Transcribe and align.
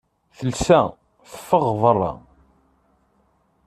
Telsa, 0.37 0.81
teffeɣ 1.31 1.63
ɣer 1.67 1.75
berra. 1.81 2.11